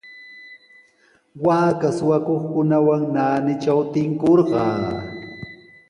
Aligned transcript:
Waaka 1.45 1.87
suqakuqkunawan 1.97 3.01
naanitraw 3.13 3.81
tinkurqaa. 3.93 4.77